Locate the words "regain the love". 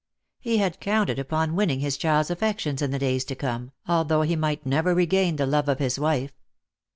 4.95-5.69